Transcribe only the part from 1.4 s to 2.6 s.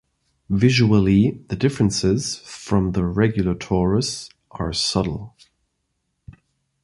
the differences